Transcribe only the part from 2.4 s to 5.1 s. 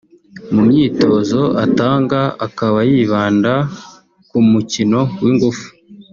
akaba yibanda ku mukino